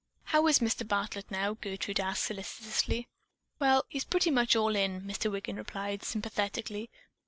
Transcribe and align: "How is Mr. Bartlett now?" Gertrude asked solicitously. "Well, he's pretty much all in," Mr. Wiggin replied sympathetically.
"How 0.23 0.47
is 0.47 0.57
Mr. 0.57 0.81
Bartlett 0.87 1.29
now?" 1.29 1.53
Gertrude 1.53 1.99
asked 1.99 2.23
solicitously. 2.23 3.07
"Well, 3.59 3.85
he's 3.87 4.03
pretty 4.03 4.31
much 4.31 4.55
all 4.55 4.75
in," 4.75 5.01
Mr. 5.01 5.31
Wiggin 5.31 5.57
replied 5.57 6.01
sympathetically. 6.01 6.89